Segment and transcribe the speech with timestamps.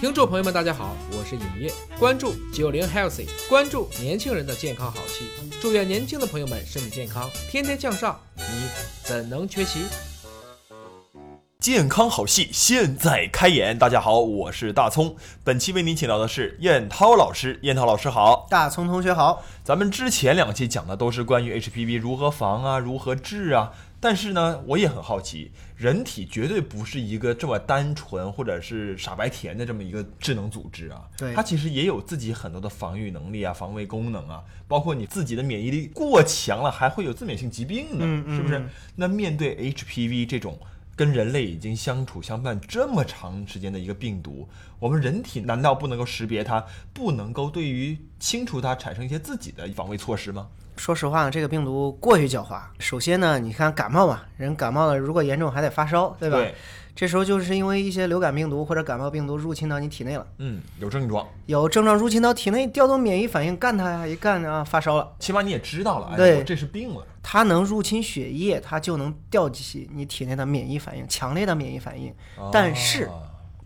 [0.00, 5.26] 听众朋友们，大家好，我是尹烨，关注九零 healthy，关注年轻人的健康好戏，
[5.60, 8.42] 祝愿年轻的朋友们身体健康，天天向上，你
[9.04, 9.80] 怎能缺席？
[11.60, 15.14] 健康好戏现在开演，大家好，我是大葱，
[15.44, 19.44] 本期为您请到的是燕涛老师，燕涛老师好，大葱同学好。
[19.62, 23.72] 咱们之前两期讲的都是关于 HPV 如何防啊，如何治啊。
[24.02, 31.02] 但是呢，我也很好奇，人体绝对不是一个这么单纯或者是傻白甜的这么一个智能组织啊。
[31.18, 38.66] 对，它其实也有自己很多的防御能力啊、防卫功能啊，包括你自己的免疫力过强了，还会有自免性疾病呢，是不是？
[38.96, 40.58] 那面对 HPV 这种
[41.00, 44.46] 跟人类已经相处相伴这么长时间的一个病毒，
[44.78, 50.48] 我们人体难道不能够识别它，不能够对于清除它产生一些自己的防卫措施吗？
[50.80, 52.58] 说实话呢，这个病毒过于狡猾。
[52.78, 56.38] 首先呢，你看感冒嘛，人感冒了，如果严重还得发烧，对吧？
[56.38, 56.54] 对。
[56.96, 60.26] 这时候就是因为一些流感病毒或者感冒病毒入侵到你体内了。
[60.38, 61.28] 嗯，有症状。
[61.44, 65.12] 有症状入侵到体内，调动免疫反应干它呀，一干啊发烧了。
[65.18, 67.06] 起码你也知道了，对，这是病了。
[67.22, 72.10] 它能入侵血液，它就能调起你体内的免疫反应，强烈的免疫反应。
[72.50, 73.06] 但是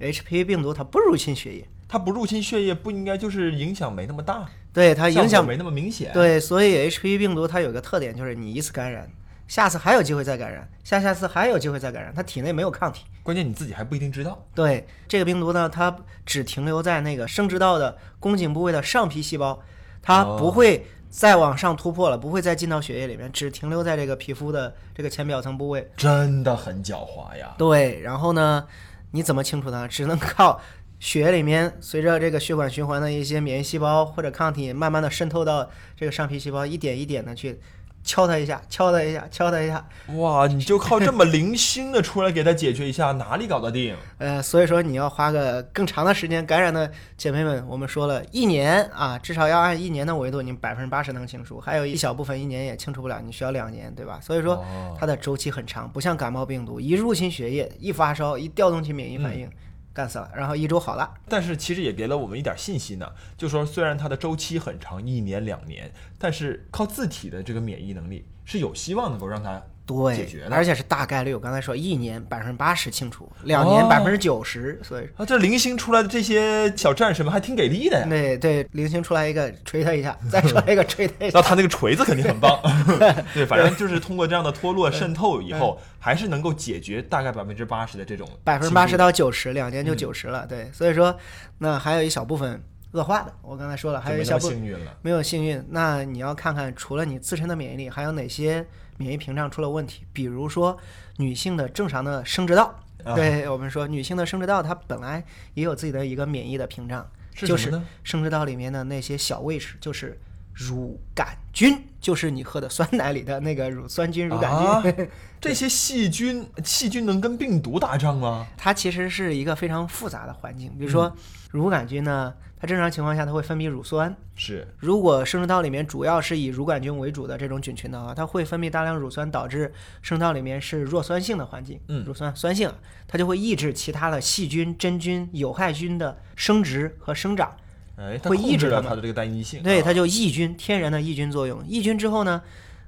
[0.00, 1.68] ，HPV 病毒它不入侵血液。
[1.94, 4.44] 它不入侵血液，不应该就是影响没那么大？
[4.72, 6.10] 对它影响没那么明显。
[6.12, 9.08] 对，所以 HPV 病毒它有个特点，就是你一次感染，
[9.46, 13.04] 下次还有机会再感染，下下次还有机会再感染，它体内没有抗体。
[13.22, 14.44] 关键你自己还不一定知道。
[14.56, 19.62] 对这个病毒呢，它只停留在那个生殖道的宫颈部位的上皮细胞，
[20.02, 25.88] 它不会再往上突破了，不会再进到血液里面，只停留在这个皮肤的这个浅表层部位。
[25.96, 27.54] 真的很狡猾呀。
[27.56, 28.66] 对，然后呢，
[29.12, 29.86] 你怎么清除它？
[29.86, 30.60] 只能靠。
[31.00, 37.60] 血液里面随着这个血管循环的一些免疫细胞或者抗体，慢慢的渗透到这个上皮细胞，一点一点的去
[38.02, 39.86] 敲它一下，敲它一下，敲它一下。
[40.16, 43.96] 哇，你就靠这么零星的出来给它解决一下，哪里搞得定？
[44.18, 54.18] 呃，所以说你要花个更长的时间，感染的姐妹们，我们说了一年啊，至少要按一年的维度，你百分之八十能清除，还有一小部分一年也清除不了，你需要两年，对吧？
[54.22, 54.64] 所以说
[54.98, 59.50] 它的周期很长，不像感冒病毒，一入侵血液，一发烧，一调动起免疫反应。
[59.94, 61.14] 干死了，然后一周好了。
[61.28, 69.62] 但是其实也给了我们一点信心呢，就说虽然它的周期很长，一年两年，但是靠自体的这个免疫能力是有希望能够让它。
[69.86, 71.34] 对，而且是大概率。
[71.34, 78.06] 我刚才说一年百分之八十清除，两年百分之九十，所以啊，这零星出来的这些小战士们还挺给力的呀。
[78.08, 81.38] 对对，零星出来一个锤他一下， 再出来一个锤他一下。
[81.38, 82.58] 那他那个锤子肯定很棒。
[83.34, 88.26] 对，反正就是通过这样的脱落渗透以后，还是能够解决大概百分之八十的这种。
[88.42, 90.46] 百分之八十到九十，两年就九十了。
[90.46, 91.14] 对，所以说
[91.58, 92.58] 那还有一小部分
[92.92, 93.32] 恶化的。
[93.42, 94.58] 我刚才说了，还有一小部分
[95.02, 95.62] 没有幸运。
[95.68, 98.64] 那你要看看，除了你自身的免疫力，还有哪些？
[98.98, 100.78] 免疫屏障出了问题，比如说
[101.16, 102.78] 女性的正常的生殖道，
[103.14, 105.24] 对我们说，女性的生殖道它本来
[105.54, 110.18] 也有自己的一个免疫的屏障，就是生殖道里面的那些小位置，就是
[110.54, 115.08] 乳杆菌，就是你喝的酸奶里的那个乳酸菌、乳杆菌。
[115.40, 118.46] 这些细菌，细菌能跟病毒打仗吗？
[118.56, 121.14] 它其实是一个非常复杂的环境，比如说
[121.50, 122.32] 乳杆菌呢。
[122.56, 124.16] 它正常情况下，它会分泌乳酸。
[124.36, 131.78] 是，如果生殖道里面主要是以乳杆菌为主的这种菌群的话，它会分泌大量乳酸，导致生殖道里面是弱酸性的环境。
[131.88, 132.72] 嗯，乳酸酸性，
[133.06, 137.54] 它就会抑制其他的细菌、真菌、有害菌的生殖和生长。
[137.96, 139.62] 哎，会抑制它的这个单一性。
[139.62, 141.64] 对，它就抑菌，天然的抑菌作用。
[141.66, 142.42] 抑菌之后呢，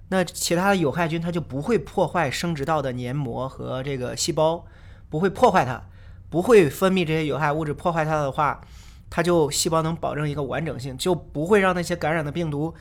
[0.09, 4.65] 那其他的有害菌它就不会破坏生殖道的黏膜和这个细胞，
[5.09, 5.83] 不会破坏它，
[6.29, 8.61] 不会分泌这些有害物质破坏它的话。
[9.09, 12.75] 它就细胞能保证一个完整性，就不会让那些感染的病毒，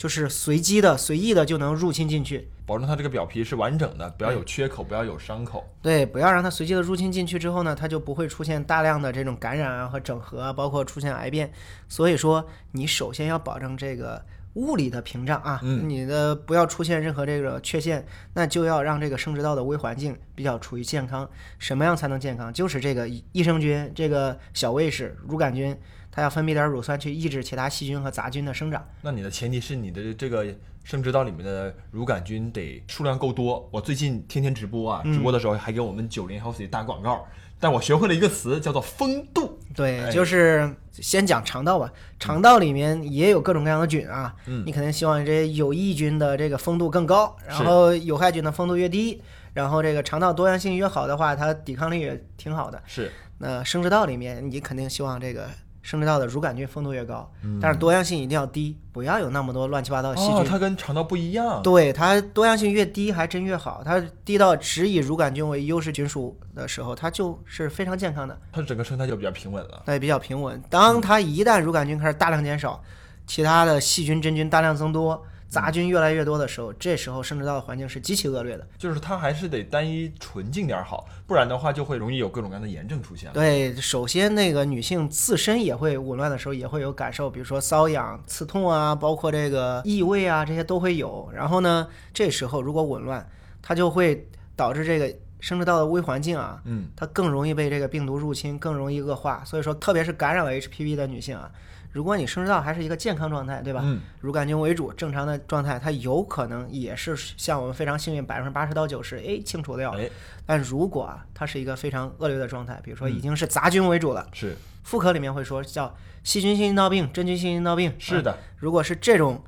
[0.00, 5.68] 就是随机的、随意的就能入侵进去，保证它这个表皮是完整的，不要有缺口，不要有伤口。
[5.82, 11.52] 对，不要让它随机的入侵进去之后呢，它就不会出现大量的这种感染啊和整合啊，包括出现癌变。
[11.86, 14.24] 所以说，你首先要保证这个。
[14.54, 21.30] 物理的屏障啊，你的不要出现任何这个缺陷，那就要让这个生殖道的微环境比较处于健康。
[21.60, 22.52] 什么样才能健康？
[22.52, 25.78] 就是这个益生菌，这个小卫士乳杆菌，
[26.10, 28.84] 它要分泌点乳酸去抑制其他细菌和杂菌的生长。
[29.02, 30.46] 那你的前提是你的这个
[30.82, 33.68] 生殖道里面的乳杆菌得数量够多。
[33.72, 37.26] 我最近天天直播啊，直播的时候还给我们九零 healthy 打广告。
[37.62, 39.58] 但我学会了一个词，叫做风度。
[39.74, 41.92] 对，就是先讲肠道吧。
[42.18, 44.34] 肠道里面也有各种各样的菌啊。
[44.46, 49.20] 嗯，你肯定希望这些有益菌的这个风度更高，然后有害菌的风度越低。
[49.52, 52.82] 然后这个肠道多样性越好的话，它抵抗力也挺好的。
[52.86, 53.12] 是。
[53.36, 55.46] 那生殖道里面，你肯定希望这个
[55.82, 57.30] 生殖道的乳杆菌丰度越高，
[57.60, 60.36] 但是多样性一定要低，不要有那么多乱七八糟的细菌。
[60.36, 61.62] 哦，它跟肠道不一样。
[61.62, 63.82] 对，它多样性越低，还真越好。
[63.84, 68.38] 它低到只以乳杆菌为优势菌属的时候，它就是非常健康的。
[68.52, 69.82] 它整个生态就比较平稳了。
[69.86, 70.62] 对，比较平稳。
[70.68, 72.82] 当它一旦乳杆菌开始大量减少，
[73.26, 75.24] 其他的细菌、真菌大量增多。
[75.50, 78.64] 杂菌越来越多的时候，这时候生殖道的环境是极其恶劣的。
[78.78, 83.28] 就是它还是得单一纯净点好，不然的话就会容易有各种各样的炎症出现。
[83.32, 91.28] 对，首先那个女性自身也会紊乱的时候也会有感受，比如说瘙痒、刺痛啊，包括这个异味啊，这些都会有。
[91.34, 93.28] 然后呢，这时候如果紊乱，
[93.60, 99.42] 它就会导致这个生殖道的微环境啊，嗯，它更容易被这个病毒入侵，更容易恶化。
[99.44, 101.50] 所以说，特别是感染了 HPV 的女性啊。
[101.92, 103.80] 如果你生殖道还是一个健康状态，对吧？
[103.82, 104.00] 嗯。
[104.20, 109.90] 乳杆菌为主，正常的状态，它有可能也是像我们非常幸运，百分之八十到九十，哎，清除掉。
[109.98, 110.08] 哎。
[110.46, 114.56] 但如果啊，它是一个非常恶劣的状态，比如说已经是杂菌为主了，是。
[114.84, 115.94] 妇科里面会说叫
[116.24, 117.92] 细菌性阴道病、真菌性阴道病。
[117.98, 118.38] 是的。
[118.56, 119.42] 如果是这种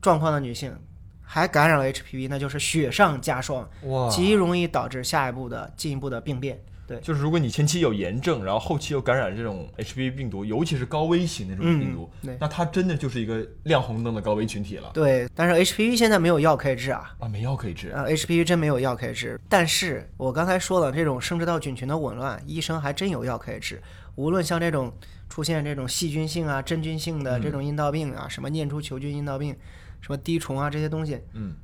[0.00, 0.76] 状况的女性，
[1.22, 6.62] 还感染了 HPV，那就是雪上加霜，哇，极容易导致下一步的进一步的病变。
[6.86, 14.90] 对，就是如果你前期有炎症，然后后期又感染这种 HPV 病毒，尤其是高危型那种病毒，那它真的就是一个亮红灯的高危群体了。
[14.92, 17.14] 对，但是 HPV 现在没有药可以治啊。
[17.20, 19.40] 啊，没药可以治啊，HPV 真没有药可以治。
[19.48, 23.80] 但是我刚才说了，这种生殖道菌群的紊乱，医生还真有药可以治。
[24.16, 24.92] 无论像这种
[25.28, 29.56] 出现这种细菌性啊、真菌性的这种阴道病啊，什么念珠球菌阴道病，
[30.00, 31.54] 什么滴虫啊这些东西，嗯，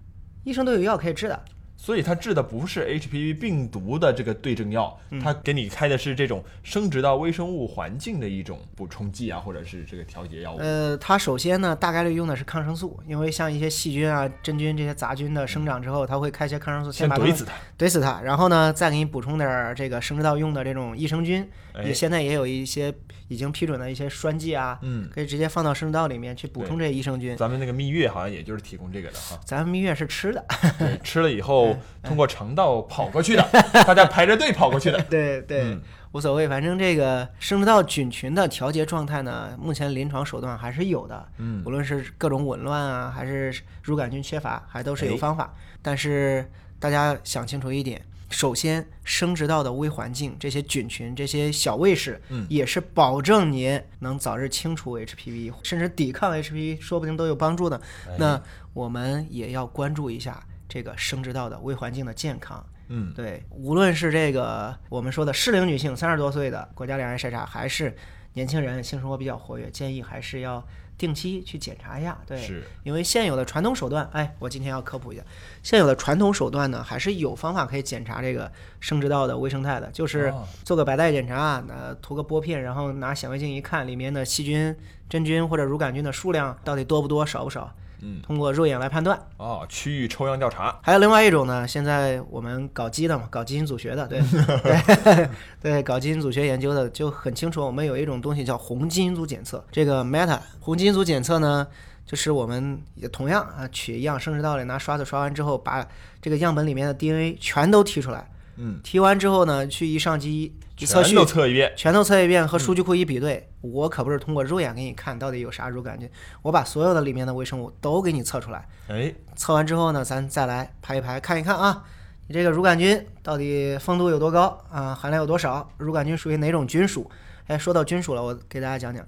[0.44, 1.44] 医生都有药可以治的。
[1.80, 10.58] 所以它治的不是 HPV 病毒的这个对症药，它给你开的是这种生殖道微生物环境的一种补充剂啊，或者是这个调节药物。
[10.58, 21.48] 呃，它首先呢，大概率用的是抗生素，因为像一些细菌啊、真菌这些杂菌的生长之后，它会开一些抗生素先怼死它，怼死它，然后呢，再给你补充点这个生殖道用的这种益生菌。
[21.84, 22.92] 也现在也有一些
[23.28, 27.36] 已经批准的一些栓剂啊，嗯，可以直接放到生殖道里面去补充这些益生菌。
[27.36, 29.38] 咱们那个蜜月好像也就是提供这个的哈。
[29.44, 30.44] 咱们蜜月是吃的，
[30.76, 31.67] 对，吃了以后
[32.02, 33.42] 通过肠道跑过去的，
[33.86, 35.02] 大家排着队跑过去的。
[35.04, 35.78] 对对，
[36.12, 41.28] 无所谓，反正这个生殖道菌群的调节状态呢，目前临床手段还是有的。
[41.38, 45.54] 嗯，无论是各种紊乱啊，还是乳杆菌缺乏，还都是有方法。
[45.82, 48.00] 但是大家想清楚一点。
[48.30, 57.80] 首先，生殖道的微环境，这些菌群、这些小卫士，嗯，也是保证您能早日清除 HPV，甚至抵抗 HPV，说不定都有帮助的。
[58.18, 58.38] 那
[58.74, 62.64] 我们也要关注一下这个生殖道的微环境的健康。
[62.88, 67.96] 嗯，对，无论是这个我们说的适龄女性，三十多岁的国家两癌筛查，还是
[68.34, 70.62] 年轻人性生活比较活跃，建议还是要。
[70.98, 75.22] 定期去检查一下，对，是因为现有的传统手段，哎，我今天要科普一下，
[75.62, 78.50] 现有的传统手段呢，还是有方法可以检查这个
[78.80, 80.34] 生殖道的微生态的，就是
[80.64, 84.74] 做个白带检查，那涂个玻片，然后拿显微镜一看，里面的细菌、
[85.08, 87.72] 真菌或者乳杆菌的数量到底多不多、少不少。
[88.00, 89.18] 嗯，通过肉眼来判断。
[89.36, 90.78] 哦，区域抽样调查。
[90.82, 94.20] 还有另外一种呢，现在我们搞基的嘛，搞基因组学的，对。
[94.20, 95.28] 对
[95.60, 97.64] 对，搞基因组学研究的就很清楚。
[97.64, 101.66] 我们有一种东西叫红基因组检测，这个 Meta 红基因组检测呢，
[102.06, 105.86] 就是我们也同样啊，取一样生殖道里，拿刷子刷完之后，把
[106.22, 108.30] 这个样本里面的 DNA 全都提出来。
[108.56, 116.08] 嗯，提完之后呢，去一上机一测序，全都测一遍，全都测一遍，和数据库一比对，我可不是通过肉眼给你看到底有啥乳杆菌，
[116.42, 118.68] 我把所有的里面的微生物都给你测出来。
[118.88, 121.84] 哎，测完之后呢，咱再来排一排，看一看啊，
[122.28, 125.68] 你这个乳杆菌到底丰度有多高啊，含量有多少？
[125.78, 127.10] 乳杆菌属于哪种菌属？
[127.48, 129.04] 哎，说到菌属了，我给大家讲讲，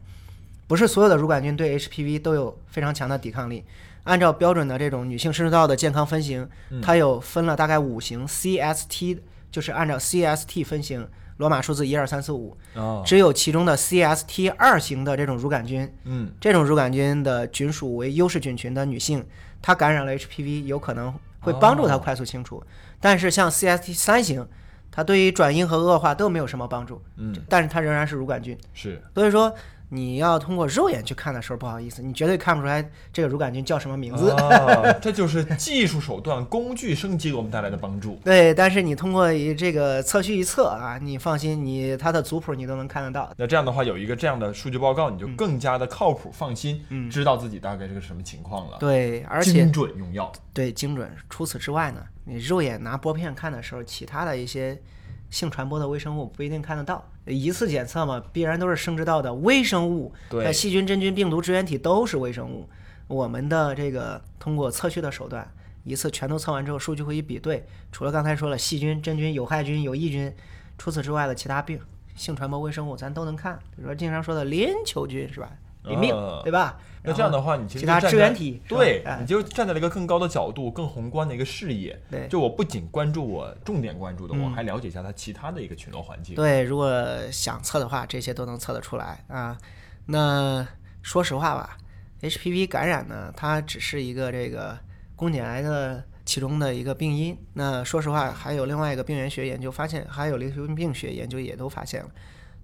[0.67, 3.65] 不是所有的乳杆菌对 HPV 都有非常强的抵抗力。
[4.05, 6.49] 按照标准的这种女性生殖道的健康分型，
[6.83, 9.21] 它有分了大概五型 CST。
[9.53, 11.09] 就是按照 CST 分型，
[11.41, 12.55] 罗马数字一二三四五，
[13.03, 19.25] 只有其中的 CST 二型的这种乳杆菌，嗯，这种乳杆菌的菌属为优势菌群的女性，
[19.63, 22.63] 她感染了 HPV 有可能会帮助她快速清除。
[23.01, 24.47] 但是像 CST 三型，
[24.93, 29.53] 它对于转阴和恶化都没有什么帮助，嗯，但是它仍然是乳杆菌，是，所以说。
[29.93, 34.35] 你要通过肉眼去看的时候，不好意思，你绝对看不出来这个乳杆菌叫什么名字。
[35.03, 38.15] 这就是技术手段、工具升级给我们带来的帮助。
[38.25, 43.33] 对，但是你通过一这个测序一测啊，你放心，你它的族谱你都能看得到。
[43.37, 48.77] 那这样的话，有一个这样的数据报告，你就更加的靠谱、放心，嗯，知道自己大概是个什么情况了。
[48.79, 50.31] 对，而且精准用药。
[50.55, 51.11] 对，精准。
[51.29, 54.81] 除此之外呢，你肉眼拿玻片看的时候，其他的一些。
[55.31, 60.13] 性传播的微生物不一定看得到，一次检测嘛，必然都是生殖道的微生物。
[60.31, 62.69] 那，细菌、真菌、病毒、支原体都是微生物。
[63.07, 65.49] 我们的这个通过测序的手段，
[65.85, 70.33] 一次全都测完之后，数据会一比对，除了刚才说了细菌、真菌、有害菌、有益菌，
[70.77, 71.81] 除此之外的其他病
[72.17, 73.59] 性传播微生物，咱都能看。
[73.77, 75.51] 比如说经常说的淋球菌是吧？
[75.85, 76.79] 淋病，对吧？
[77.03, 81.99] 那这样的话，你其实其他支原体，对，你就站在了一个更高的角度、更宏观的一个视野。
[82.11, 86.35] 对，就我不仅关注我重点关注的，我还了解一下它其他的一个群落环境。
[86.35, 86.93] 对，如果
[87.33, 89.57] 想测的话，这些都能测得出来啊。
[90.05, 90.67] 那
[91.01, 91.79] 说实话吧
[92.21, 94.79] ，HPV 感染呢，它只是一个这个
[95.17, 97.35] 宫颈癌的其中的一个病因。
[97.55, 102.11] 那说实话，还有另外一个病原学研究发现，还有流行病学研究也都发现了。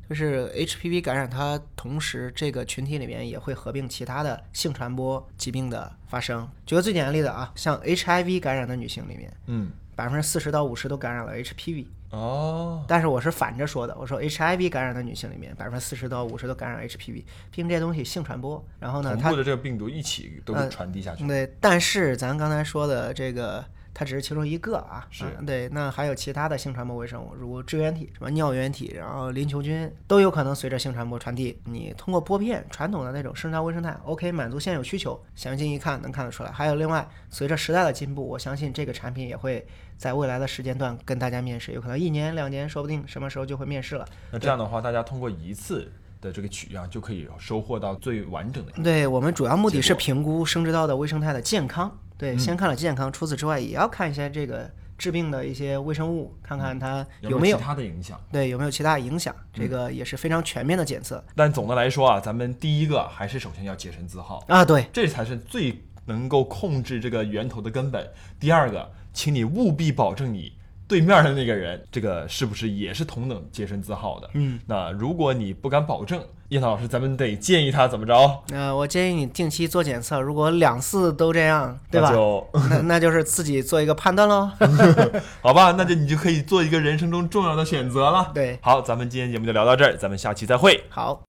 [0.09, 6.49] 就是 HPV 感染，它同时这个群体里面也会合并其他的性传播疾病的发生。
[6.65, 11.87] 举个最简单的例子啊，像 HIV 感染的女性里面，嗯，百分之四十到五十都感染了 HPV。
[12.11, 18.65] 哦，但是我是反着说的，我说 HIV 感染的女性里面，百分之四十到五十都感染 HPV，毕竟这些东西性传播。
[18.79, 21.27] 然后呢，它的这个病毒一起都会传递下去。
[21.27, 23.65] 对，但是咱刚才说的这个。
[23.99, 25.71] 它只是其中一个啊，是对。
[25.71, 31.59] 那还有其他的性传播微生物，如支原体、什么尿原体，然后淋球菌，都有可能随着性传播传递。
[31.65, 35.19] 你通过玻片，传统的那种生长微生态，OK，满足现有需求。
[35.35, 36.51] 详细一看能看得出来。
[36.51, 44.07] 还有另外，随着时代的进步，我相信这个产品也会在未来的时间段跟大家面试，有可能一年两年，说不定什么时候就会面试了。
[44.31, 48.73] 那这样的话，大家通过一次的这个取样，就可以收获到最完整的。
[48.85, 51.99] 对我们主要目的是评估生殖道的微生态的健康。
[52.19, 58.21] 对，先看了健康，除此之外也要看一些这个治病的一些微生物，看看它有没有其他的影响。
[58.33, 59.35] 对，有没有其他影响？
[59.53, 61.23] 这个也是非常全面的检测。
[61.35, 68.09] 但总的来说啊，咱们第一个还是首先要洁身自好啊，对，这才是最能够控制这个源头的根本。
[68.41, 70.53] 第二个，请你务必保证你。
[70.89, 74.31] 对面的那个人，这个是不是也是同等洁身自好的？
[74.35, 78.43] 嗯，那如果你不敢保证，叶涛老师，咱们得建议他怎么着？
[78.53, 82.09] 呃，我建议你定期做检测，如果两次都这样，对吧？
[82.09, 84.49] 那就那那就是自己做一个判断喽。
[85.43, 88.31] 好吧，那就你就可以做一个人生中重要的选择了。
[88.33, 90.85] 对，好，咱们今天节目就聊到这儿，咱们下期再会。
[90.89, 91.21] 好，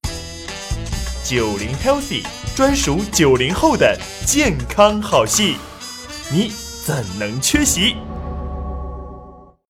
[1.24, 5.56] 九零 healthy 专属九零后的健康好戏，
[6.30, 6.52] 你
[6.84, 7.96] 怎能缺席？